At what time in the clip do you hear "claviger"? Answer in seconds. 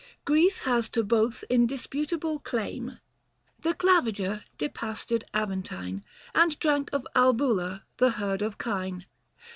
3.75-4.45